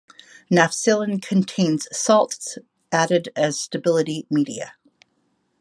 Nafcillin 0.51 1.21
contains 1.21 1.87
salts 1.95 2.57
added 2.91 3.29
as 3.35 3.59
stability 3.59 4.25
media. 4.31 4.73